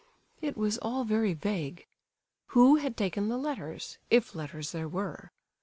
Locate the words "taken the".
2.97-3.37